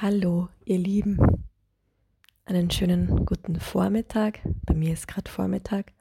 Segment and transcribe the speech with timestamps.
[0.00, 1.20] Hallo, ihr Lieben.
[2.46, 4.40] Einen schönen guten Vormittag.
[4.66, 5.92] Bei mir ist gerade Vormittag.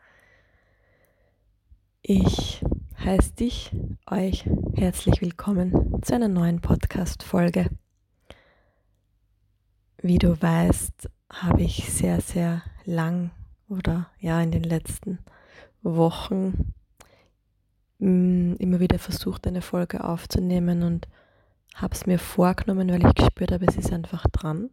[2.01, 2.66] Ich
[2.98, 3.71] heiße dich,
[4.09, 7.69] euch herzlich willkommen zu einer neuen Podcast-Folge.
[10.02, 13.30] Wie du weißt, habe ich sehr, sehr lang
[13.70, 15.20] oder ja in den letzten
[15.84, 16.73] Wochen
[18.00, 21.07] mm, immer wieder versucht, eine Folge aufzunehmen und
[21.75, 24.69] habe es mir vorgenommen, weil ich gespürt habe, es ist einfach dran.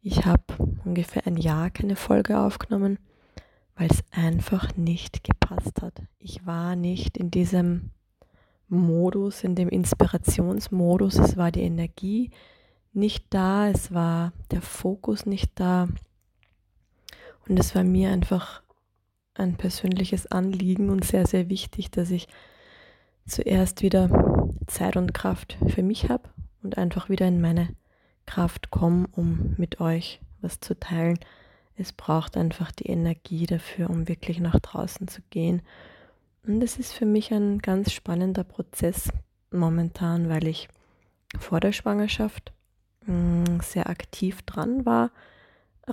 [0.00, 0.42] Ich habe
[0.84, 2.98] ungefähr ein Jahr keine Folge aufgenommen,
[3.76, 6.02] weil es einfach nicht gepasst hat.
[6.18, 7.90] Ich war nicht in diesem
[8.68, 11.18] Modus, in dem Inspirationsmodus.
[11.18, 12.30] Es war die Energie
[12.92, 15.88] nicht da, es war der Fokus nicht da.
[17.48, 18.62] Und es war mir einfach
[19.34, 22.28] ein persönliches Anliegen und sehr, sehr wichtig, dass ich
[23.26, 24.08] zuerst wieder
[24.66, 26.28] Zeit und Kraft für mich habe
[26.62, 27.68] und einfach wieder in meine
[28.26, 31.18] Kraft komme, um mit euch was zu teilen.
[31.76, 35.62] Es braucht einfach die Energie dafür, um wirklich nach draußen zu gehen.
[36.46, 39.10] Und es ist für mich ein ganz spannender Prozess
[39.50, 40.68] momentan, weil ich
[41.38, 42.52] vor der Schwangerschaft
[43.06, 45.10] mm, sehr aktiv dran war,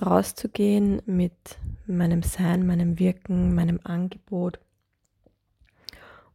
[0.00, 4.58] rauszugehen mit meinem Sein, meinem Wirken, meinem Angebot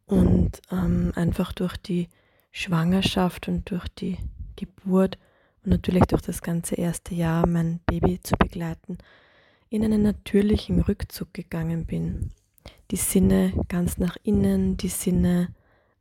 [0.06, 2.08] und ähm, einfach durch die
[2.58, 4.18] Schwangerschaft und durch die
[4.56, 5.18] Geburt
[5.64, 8.98] und natürlich durch das ganze erste Jahr mein Baby zu begleiten,
[9.70, 12.30] in einen natürlichen Rückzug gegangen bin.
[12.92, 15.54] Die Sinne ganz nach innen, die Sinne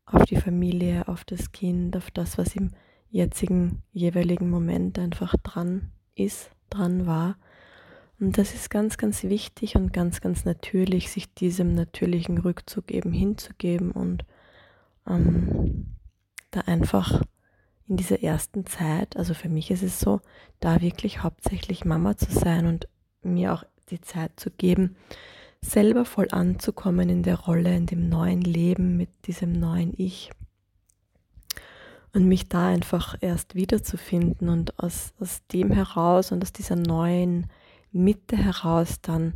[0.07, 2.71] auf die Familie, auf das Kind, auf das, was im
[3.11, 7.37] jetzigen jeweiligen Moment einfach dran ist, dran war
[8.19, 13.12] und das ist ganz, ganz wichtig und ganz, ganz natürlich, sich diesem natürlichen Rückzug eben
[13.12, 14.25] hinzugeben und
[15.07, 15.96] ähm,
[16.57, 17.23] da einfach
[17.89, 20.21] in dieser ersten Zeit, also für mich ist es so,
[20.59, 22.89] da wirklich hauptsächlich Mama zu sein und
[23.23, 24.97] mir auch die Zeit zu geben,
[25.61, 30.31] selber voll anzukommen in der Rolle, in dem neuen Leben mit diesem neuen Ich.
[32.12, 37.49] Und mich da einfach erst wiederzufinden und aus, aus dem heraus und aus dieser neuen
[37.93, 39.34] Mitte heraus dann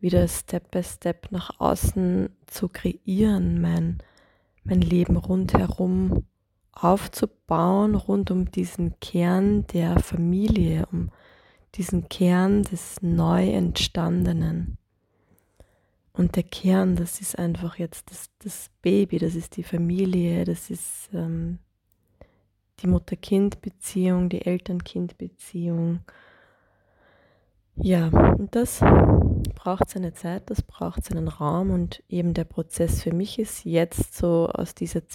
[0.00, 3.98] wieder Step by Step nach außen zu kreieren, mein,
[4.64, 6.24] mein Leben rundherum
[6.74, 11.10] aufzubauen, rund um diesen Kern der Familie, um
[11.74, 14.78] diesen Kern des neu entstandenen.
[16.12, 20.70] Und der Kern, das ist einfach jetzt das, das Baby, das ist die Familie, das
[20.70, 21.58] ist ähm,
[22.80, 26.00] die Mutter-Kind-Beziehung, die Eltern-Kind-Beziehung
[27.76, 28.80] ja, und das
[29.54, 34.14] braucht seine Zeit, das braucht seinen Raum und eben der Prozess für mich ist jetzt
[34.14, 35.08] so aus dieser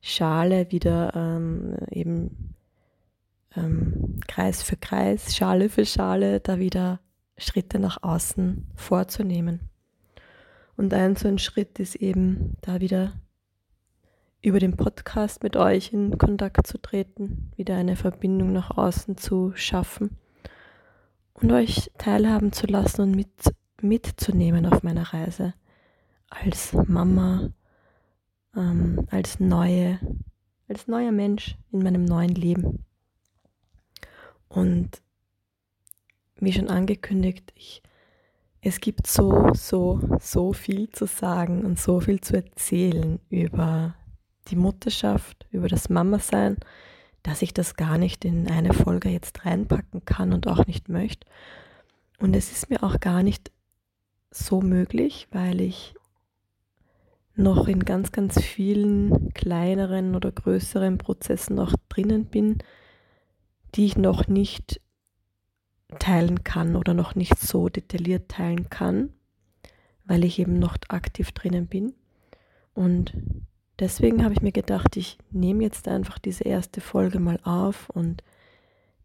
[0.00, 2.54] Zwiebelschale wieder ähm, eben
[3.56, 7.00] ähm, Kreis für Kreis, Schale für Schale, da wieder
[7.36, 9.60] Schritte nach außen vorzunehmen.
[10.76, 13.12] Und ein so ein Schritt ist eben da wieder
[14.42, 19.52] über den Podcast mit euch in Kontakt zu treten, wieder eine Verbindung nach außen zu
[19.54, 20.16] schaffen
[21.34, 25.52] und euch teilhaben zu lassen und mit, mitzunehmen auf meiner Reise
[26.30, 27.50] als Mama,
[28.56, 29.98] ähm, als neue,
[30.68, 32.84] als neuer Mensch in meinem neuen Leben.
[34.48, 35.02] Und
[36.36, 37.82] wie schon angekündigt, ich,
[38.62, 43.94] es gibt so, so, so viel zu sagen und so viel zu erzählen über
[44.48, 46.56] die Mutterschaft, über das Mama-Sein,
[47.22, 51.26] dass ich das gar nicht in eine Folge jetzt reinpacken kann und auch nicht möchte.
[52.18, 53.50] Und es ist mir auch gar nicht
[54.30, 55.94] so möglich, weil ich
[57.34, 62.58] noch in ganz, ganz vielen kleineren oder größeren Prozessen noch drinnen bin,
[63.74, 64.80] die ich noch nicht
[65.98, 69.12] teilen kann oder noch nicht so detailliert teilen kann,
[70.04, 71.94] weil ich eben noch aktiv drinnen bin.
[72.74, 73.12] Und
[73.78, 78.22] deswegen habe ich mir gedacht, ich nehme jetzt einfach diese erste Folge mal auf und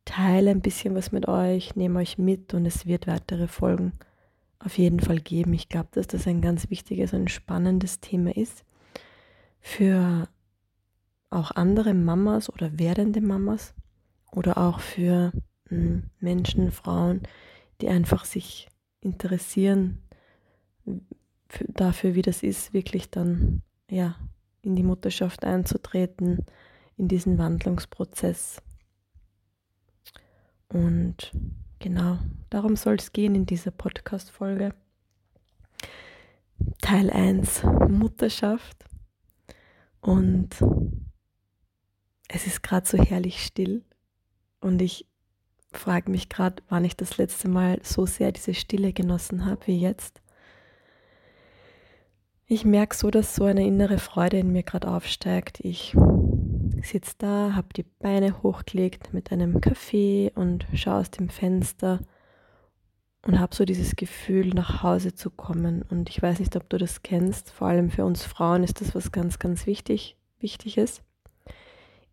[0.04, 3.94] teile ein bisschen was mit euch, nehme euch mit und es wird weitere Folgen
[4.66, 5.54] auf jeden Fall geben.
[5.54, 8.66] Ich glaube, dass das ein ganz wichtiges und spannendes Thema ist
[9.62, 10.28] für
[11.30, 13.74] auch andere Mamas oder werdende Mamas
[14.32, 15.32] oder auch für
[15.70, 17.22] hm, Menschen, Frauen,
[17.82, 18.68] die einfach sich
[19.02, 20.02] interessieren
[21.68, 24.16] dafür, wie das ist, wirklich dann ja
[24.62, 26.46] in die Mutterschaft einzutreten,
[26.98, 28.62] in diesen Wandlungsprozess.
[30.70, 31.32] Und
[31.80, 32.18] genau,
[32.50, 34.74] darum soll es gehen in dieser Podcast-Folge.
[36.82, 38.86] Teil 1 Mutterschaft.
[40.02, 40.50] Und
[42.28, 43.84] es ist gerade so herrlich still.
[44.62, 45.08] Und ich
[45.72, 49.80] frage mich gerade, wann ich das letzte Mal so sehr diese Stille genossen habe wie
[49.80, 50.22] jetzt.
[52.48, 55.60] Ich merke so, dass so eine innere Freude in mir gerade aufsteigt.
[55.62, 55.96] Ich
[56.88, 62.00] sitze da, habe die Beine hochgelegt mit einem Kaffee und schaue aus dem Fenster
[63.26, 65.82] und habe so dieses Gefühl, nach Hause zu kommen.
[65.82, 67.50] Und ich weiß nicht, ob du das kennst.
[67.50, 71.02] Vor allem für uns Frauen ist das was ganz, ganz wichtig, Wichtiges.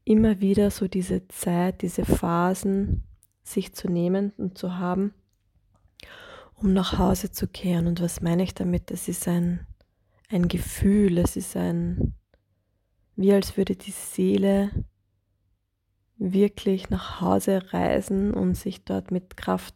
[0.04, 3.04] Immer wieder so diese Zeit, diese Phasen
[3.42, 5.12] sich zu nehmen und zu haben,
[6.54, 7.86] um nach Hause zu kehren.
[7.86, 8.90] Und was meine ich damit?
[8.90, 9.66] Das ist ein,
[10.30, 12.14] ein Gefühl, es ist ein,
[13.16, 14.70] wie als würde die Seele
[16.16, 19.74] wirklich nach Hause reisen und sich dort mit Kraft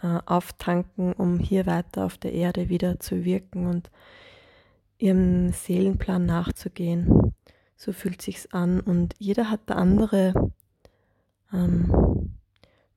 [0.00, 3.90] äh, auftanken, um hier weiter auf der Erde wieder zu wirken und
[4.98, 7.34] ihrem Seelenplan nachzugehen.
[7.76, 10.52] So fühlt sich's an und jeder hat da andere
[11.52, 12.38] ähm,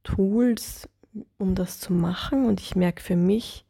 [0.03, 0.87] Tools,
[1.37, 3.65] um das zu machen und ich merke für mich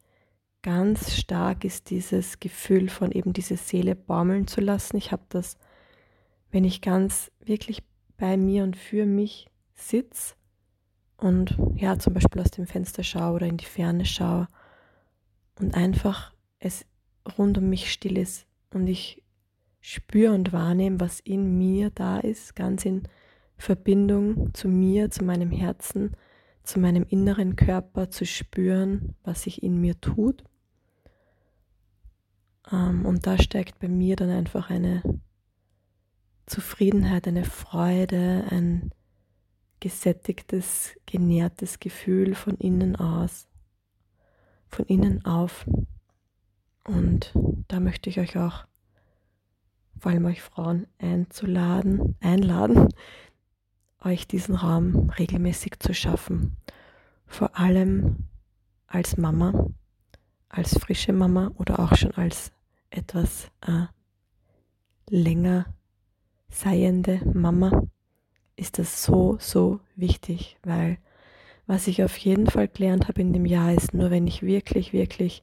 [0.66, 4.96] ganz stark ist dieses Gefühl von eben diese Seele baumeln zu lassen.
[4.96, 5.58] Ich habe das,
[6.50, 7.82] wenn ich ganz wirklich
[8.16, 10.34] bei mir und für mich sitze
[11.16, 14.48] und ja, zum Beispiel aus dem Fenster schaue oder in die Ferne schaue
[15.58, 16.84] und einfach es
[17.38, 19.22] rund um mich still ist und ich
[19.80, 23.04] spüre und wahrnehme, was in mir da ist, ganz in
[23.56, 26.16] Verbindung zu mir, zu meinem Herzen,
[26.62, 30.44] zu meinem inneren Körper, zu spüren, was sich in mir tut.
[32.70, 35.02] Ähm, und da steigt bei mir dann einfach eine
[36.46, 38.90] Zufriedenheit, eine Freude, ein
[39.80, 43.48] gesättigtes, genährtes Gefühl von innen aus,
[44.68, 45.66] von innen auf.
[46.84, 47.32] Und
[47.68, 48.64] da möchte ich euch auch,
[49.98, 52.88] vor allem euch Frauen, einzuladen, einladen,
[54.00, 56.56] euch diesen Raum regelmäßig zu schaffen.
[57.26, 58.28] Vor allem
[58.86, 59.68] als Mama,
[60.48, 62.52] als frische Mama oder auch schon als
[62.90, 63.86] etwas äh,
[65.08, 65.66] länger
[66.48, 67.86] seiende Mama
[68.56, 70.98] ist das so, so wichtig, weil
[71.66, 74.92] was ich auf jeden Fall gelernt habe in dem Jahr ist, nur wenn ich wirklich,
[74.92, 75.42] wirklich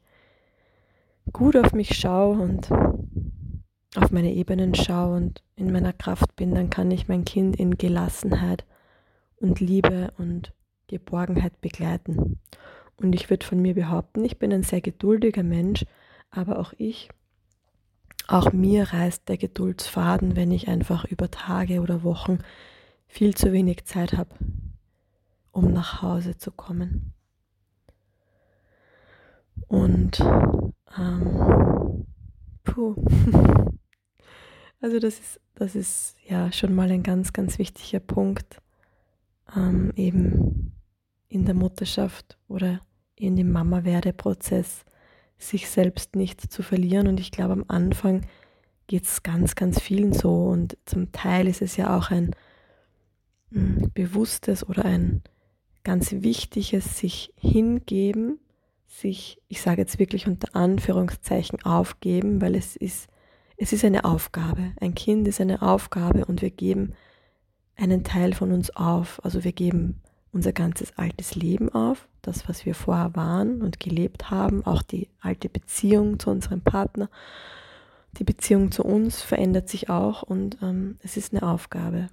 [1.32, 6.70] gut auf mich schaue und auf meine Ebenen schaue und in meiner Kraft bin, dann
[6.70, 8.66] kann ich mein Kind in Gelassenheit
[9.38, 10.54] und Liebe und
[10.88, 12.40] Geborgenheit begleiten.
[12.98, 15.86] Und ich würde von mir behaupten, ich bin ein sehr geduldiger Mensch,
[16.30, 17.10] aber auch ich,
[18.34, 22.40] auch mir reißt der Geduldsfaden, wenn ich einfach über Tage oder Wochen
[23.08, 24.32] viel zu wenig Zeit habe,
[25.52, 27.14] um nach Hause zu kommen.
[29.68, 30.20] Und
[30.98, 32.06] ähm,
[32.64, 32.96] puh.
[34.82, 38.62] Also das ist, das ist ja schon mal ein ganz, ganz wichtiger Punkt,
[39.56, 40.74] ähm, eben
[41.30, 42.82] in der Mutterschaft oder
[43.16, 44.84] in dem Mama-Werde-Prozess
[45.48, 47.08] sich selbst nicht zu verlieren.
[47.08, 48.26] Und ich glaube, am Anfang
[48.88, 50.46] geht es ganz, ganz vielen so.
[50.46, 52.32] Und zum Teil ist es ja auch ein
[53.94, 55.22] bewusstes oder ein
[55.84, 58.40] ganz wichtiges sich hingeben,
[58.88, 63.08] sich, ich sage jetzt wirklich unter Anführungszeichen aufgeben, weil es ist,
[63.58, 64.72] es ist eine Aufgabe.
[64.80, 66.94] Ein Kind ist eine Aufgabe und wir geben
[67.76, 69.24] einen Teil von uns auf.
[69.24, 70.02] Also wir geben
[70.32, 75.10] unser ganzes altes Leben auf, das, was wir vorher waren und gelebt haben, auch die
[75.20, 77.10] alte Beziehung zu unserem Partner.
[78.18, 82.10] Die Beziehung zu uns verändert sich auch und ähm, es ist eine Aufgabe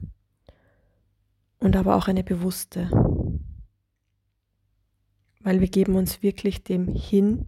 [1.59, 2.91] und aber auch eine bewusste.
[5.41, 7.45] Weil wir geben uns wirklich dem hin,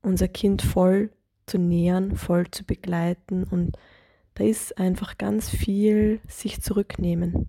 [0.00, 1.10] unser Kind voll
[1.46, 3.76] zu nähern, voll zu begleiten und
[4.34, 7.48] da ist einfach ganz viel sich zurücknehmen.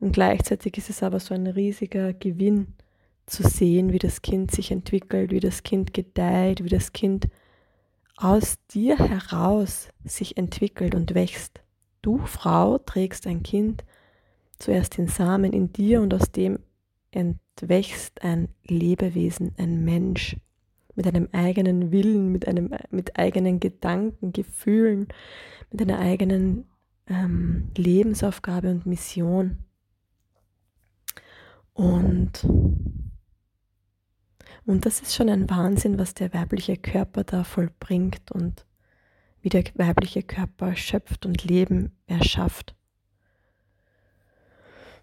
[0.00, 2.74] Und gleichzeitig ist es aber so ein riesiger Gewinn
[3.30, 7.28] zu sehen, wie das Kind sich entwickelt, wie das Kind gedeiht, wie das Kind
[8.16, 11.60] aus dir heraus sich entwickelt und wächst.
[12.02, 13.84] Du, Frau, trägst ein Kind
[14.58, 16.58] zuerst den Samen in dir und aus dem
[17.10, 20.36] entwächst ein Lebewesen, ein Mensch
[20.94, 25.08] mit einem eigenen Willen, mit, einem, mit eigenen Gedanken, Gefühlen,
[25.70, 26.66] mit einer eigenen
[27.06, 29.58] ähm, Lebensaufgabe und Mission.
[31.72, 32.46] Und,
[34.70, 38.64] und das ist schon ein Wahnsinn, was der weibliche Körper da vollbringt und
[39.42, 42.76] wie der weibliche Körper schöpft und Leben erschafft.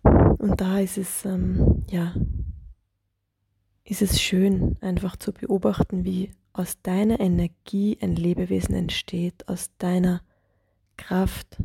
[0.04, 2.16] Und da ist es, ähm, ja,
[3.84, 10.22] ist es schön, einfach zu beobachten, wie aus deiner Energie ein Lebewesen entsteht, aus deiner
[10.96, 11.62] Kraft,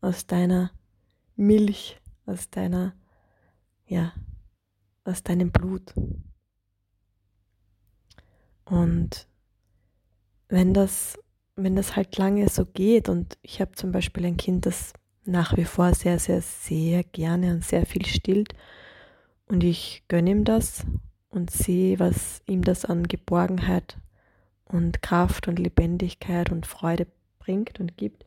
[0.00, 0.70] aus deiner
[1.36, 2.94] Milch, aus deiner,
[3.86, 4.14] ja,
[5.04, 5.92] aus deinem Blut.
[8.70, 9.26] Und
[10.48, 11.18] wenn das,
[11.56, 14.92] wenn das halt lange so geht und ich habe zum Beispiel ein Kind, das
[15.24, 18.54] nach wie vor sehr, sehr, sehr gerne und sehr viel stillt
[19.46, 20.86] und ich gönne ihm das
[21.30, 23.98] und sehe, was ihm das an Geborgenheit
[24.64, 27.08] und Kraft und Lebendigkeit und Freude
[27.40, 28.24] bringt und gibt.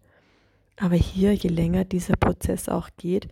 [0.75, 3.29] Aber hier, je länger dieser Prozess auch geht,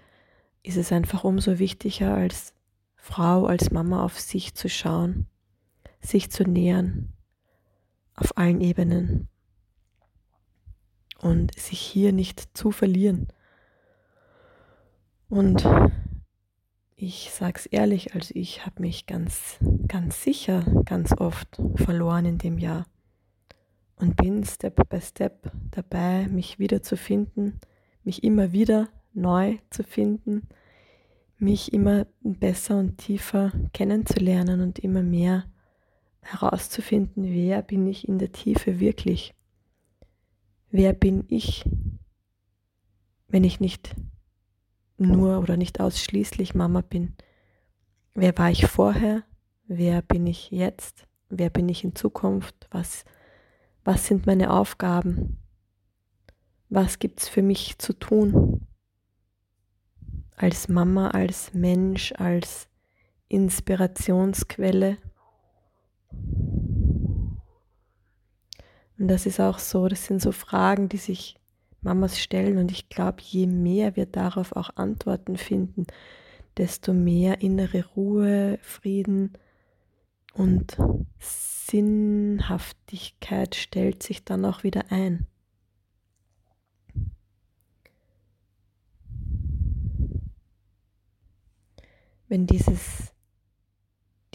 [0.64, 2.54] ist es einfach umso wichtiger als
[2.96, 5.28] Frau, als Mama auf sich zu schauen,
[6.02, 7.14] sich zu nähern,
[8.16, 9.28] auf allen Ebenen
[11.20, 13.28] und sich hier nicht zu verlieren.
[15.30, 15.68] Und
[16.96, 22.58] ich sag's ehrlich, also ich habe mich ganz, ganz sicher ganz oft verloren in dem
[22.58, 22.86] Jahr
[23.96, 27.60] und bin Step by Step dabei, mich wiederzufinden,
[28.04, 30.48] mich immer wieder neu zu finden,
[31.38, 35.46] mich immer besser und tiefer kennenzulernen und immer mehr
[36.22, 39.34] herauszufinden, wer bin ich in der Tiefe wirklich?
[40.70, 41.66] Wer bin ich,
[43.28, 43.96] wenn ich nicht
[44.98, 47.16] nur oder nicht ausschließlich Mama bin?
[48.14, 49.24] Wer war ich vorher?
[49.66, 51.08] Wer bin ich jetzt?
[51.30, 52.68] Wer bin ich in Zukunft?
[52.72, 53.06] Was,
[53.84, 55.38] was sind meine Aufgaben?
[56.70, 58.68] Was gibt es für mich zu tun?
[60.36, 62.68] Als Mama, als Mensch, als
[63.28, 64.98] Inspirationsquelle
[69.02, 71.36] Und das ist auch so, das sind so Fragen, die sich
[71.82, 72.60] Mamas stellen.
[72.60, 75.88] Und ich glaube, je mehr wir darauf auch Antworten finden,
[76.56, 79.34] desto mehr innere Ruhe, Frieden
[80.36, 80.78] und
[81.18, 85.26] Sinnhaftigkeit stellt sich dann auch wieder ein.
[92.28, 93.12] Wenn dieses,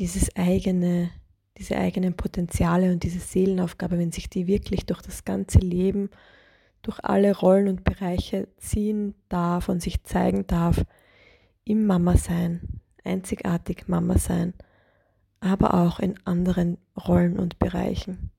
[0.01, 1.13] dieses eigene
[1.59, 6.11] diese eigenen Potenziale und diese Seelenaufgabe, wenn sich die wirklich durch das ganze Leben,
[6.83, 10.85] durch alle Rollen und Bereiche ziehen darf und sich zeigen darf,
[11.65, 12.61] im Mama sein,
[13.05, 14.55] einzigartig Mama sein,
[15.41, 18.31] aber auch in anderen Rollen und Bereichen,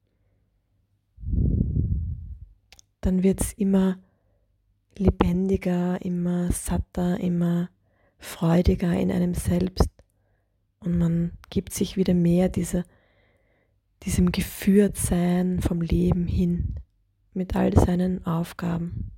[3.02, 3.98] dann wird es immer
[4.98, 7.70] lebendiger, immer satter, immer
[8.18, 9.90] freudiger in einem selbst
[10.80, 12.84] und man gibt sich wieder mehr dieser
[14.04, 16.76] diesem Geführtsein vom Leben hin
[17.34, 19.12] mit all seinen Aufgaben.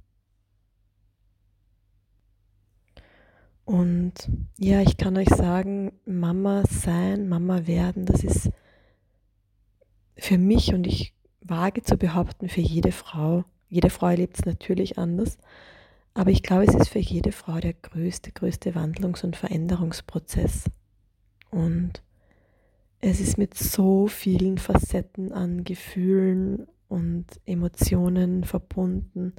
[3.66, 4.14] Und
[4.58, 8.50] ja, ich kann euch sagen, Mama sein, Mama werden, das ist
[10.18, 14.98] für mich und ich wage zu behaupten, für jede Frau, jede Frau erlebt es natürlich
[14.98, 15.38] anders,
[16.14, 20.66] aber ich glaube, es ist für jede Frau der größte, größte Wandlungs- und Veränderungsprozess.
[21.52, 22.02] Und
[23.02, 29.34] es ist mit so vielen Facetten an Gefühlen und Emotionen verbunden.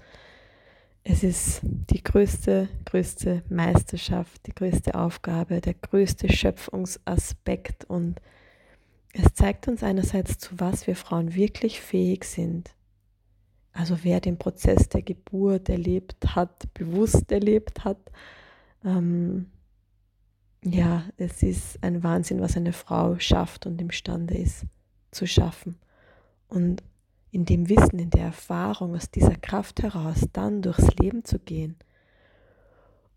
[1.02, 8.21] Es ist die größte, größte Meisterschaft, die größte Aufgabe, der größte Schöpfungsaspekt und
[9.12, 12.71] es zeigt uns einerseits, zu was wir Frauen wirklich fähig sind.
[13.73, 17.99] Also wer den Prozess der Geburt erlebt hat, bewusst erlebt hat,
[18.85, 19.47] ähm,
[20.62, 24.67] ja, es ist ein Wahnsinn, was eine Frau schafft und imstande ist
[25.11, 25.79] zu schaffen.
[26.49, 26.83] Und
[27.31, 31.76] in dem Wissen, in der Erfahrung, aus dieser Kraft heraus dann durchs Leben zu gehen.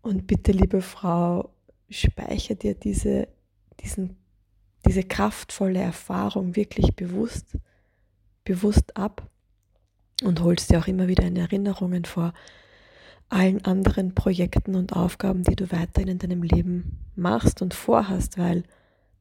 [0.02, 1.50] Und bitte, liebe Frau,
[1.90, 3.28] speicher dir diese,
[3.80, 4.16] diesen,
[4.86, 7.58] diese kraftvolle Erfahrung wirklich bewusst,
[8.44, 9.28] bewusst ab
[10.22, 12.32] und holst dir auch immer wieder in Erinnerungen vor,
[13.28, 18.64] allen anderen Projekten und Aufgaben, die du weiterhin in deinem Leben machst und vorhast, weil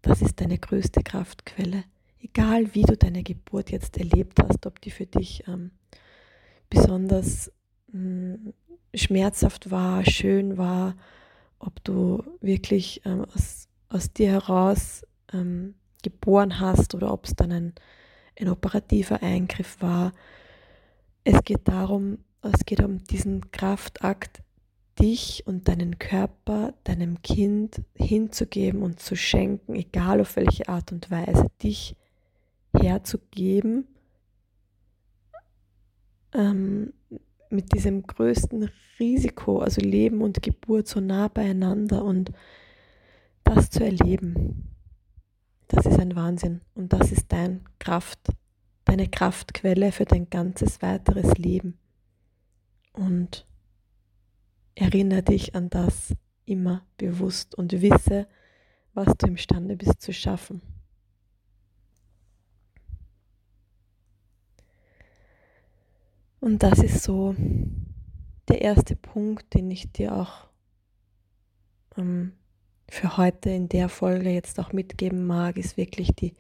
[0.02, 1.84] das ist deine größte Kraftquelle.
[2.22, 5.72] Egal wie du deine Geburt jetzt erlebt hast, ob die für dich ähm,
[6.70, 7.52] besonders
[7.92, 8.54] mh, hm,
[8.94, 10.96] schmerzhaft war, schön war,
[11.60, 17.52] ob du wirklich ähm, aus, aus dir heraus ähm, geboren hast oder ob es dann
[17.52, 17.74] ein,
[18.40, 20.12] ein operativer Eingriff war.
[21.24, 22.20] Es geht darum,
[22.52, 24.44] es geht um diesen Kraftakt,
[25.00, 31.10] dich und deinen Körper deinem Kind hinzugeben und zu schenken, egal auf welche Art und
[31.10, 31.96] Weise, dich
[32.74, 33.88] herzugeben,
[36.34, 36.94] ähm,
[37.50, 38.70] mit diesem größten
[39.00, 42.32] Risiko, also Leben und Geburt so nah beieinander und
[43.44, 44.70] das zu erleben,
[45.68, 48.20] das ist ein Wahnsinn und das ist dein Kraft,
[48.86, 51.78] deine Kraftquelle für dein ganzes weiteres Leben.
[52.94, 53.46] Und
[54.76, 58.28] erinnere dich an das immer bewusst und wisse,
[58.94, 60.62] was du imstande bist zu schaffen.
[66.40, 67.36] Und das ist so
[68.50, 70.48] der erste Punkt, den ich dir auch
[71.98, 72.34] ähm,
[72.90, 76.36] für heute in der Folge jetzt auch mitgeben mag, ist wirklich die,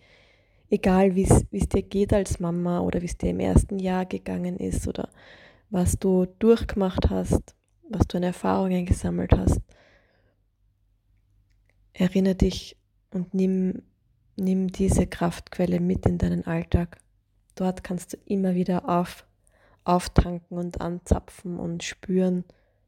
[0.70, 4.58] egal wie es dir geht als Mama oder wie es dir im ersten Jahr gegangen
[4.58, 5.10] ist oder
[5.74, 7.56] was du durchgemacht hast,
[7.90, 9.60] was du an Erfahrungen gesammelt hast,
[11.94, 12.78] erinnere dich
[13.10, 13.82] und nimm,
[14.36, 17.00] nimm diese Kraftquelle mit in deinen Alltag.
[17.56, 19.26] Dort kannst du immer wieder auf
[19.84, 22.46] auftanken und anzapfen und spüren,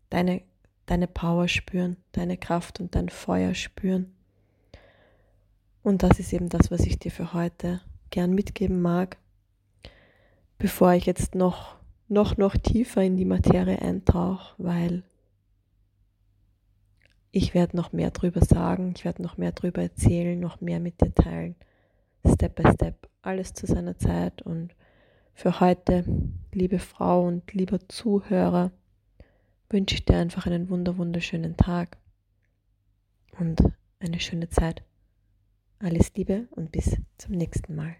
[0.10, 0.44] deine,
[0.86, 4.16] deine Power spüren, deine Kraft und dein Feuer spüren.
[5.82, 9.18] Und das ist eben das, was ich dir für heute gern mitgeben mag,
[10.58, 11.76] bevor ich jetzt noch,
[12.08, 15.04] noch, noch tiefer in die Materie eintauche, weil
[17.32, 21.02] ich werde noch mehr drüber sagen, ich werde noch mehr drüber erzählen, noch mehr mit
[21.02, 21.56] dir teilen,
[22.26, 24.74] Step by Step, alles zu seiner Zeit und
[25.34, 26.06] für heute,
[26.54, 28.72] liebe Frau und lieber Zuhörer,
[29.70, 31.98] wünsche ich dir einfach einen wunder wunderschönen Tag
[33.38, 33.62] und
[34.00, 34.84] eine schöne Zeit.
[35.80, 37.98] Alles Liebe und bis zum nächsten Mal.